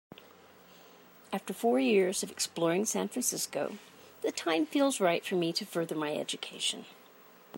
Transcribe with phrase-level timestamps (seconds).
[1.31, 3.77] After four years of exploring San Francisco,
[4.23, 6.85] the time feels right for me to further my education.